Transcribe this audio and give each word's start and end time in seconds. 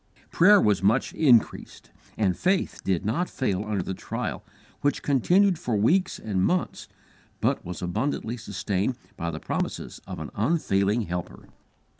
Prayer 0.31 0.59
was 0.59 0.81
much 0.81 1.13
increased, 1.13 1.91
and 2.17 2.35
faith 2.35 2.81
did 2.83 3.05
not 3.05 3.29
fail 3.29 3.63
under 3.63 3.83
the 3.83 3.93
trial, 3.93 4.43
which 4.81 5.03
continued 5.03 5.59
for 5.59 5.75
weeks 5.75 6.17
and 6.17 6.43
months, 6.43 6.87
but 7.39 7.63
was 7.63 7.83
abundantly 7.83 8.35
sustained 8.35 8.97
by 9.15 9.29
the 9.29 9.39
promises 9.39 10.01
of 10.07 10.17
an 10.17 10.31
unfailing 10.33 11.01
Helper. 11.03 11.49